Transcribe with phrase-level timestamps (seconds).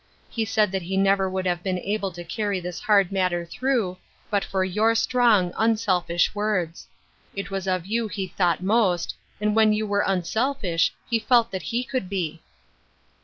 [0.31, 3.99] He said that he never would have been able to carry this hard matter through
[4.31, 6.87] but for your strong, unselfish words.
[7.35, 11.61] It was of you he thought most, and when you were unselfish he felt that
[11.69, 12.41] he could be."